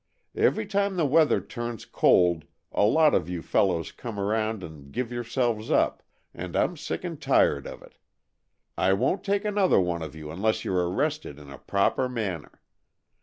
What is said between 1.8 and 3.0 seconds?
cold a